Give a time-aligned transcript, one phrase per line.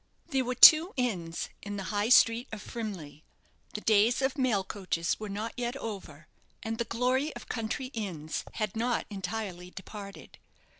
[0.29, 3.23] There were two inns in the High Street of Frimley.
[3.75, 6.27] The days of mail coaches were not yet over,
[6.63, 10.39] and the glory of country inns had not entirely departed.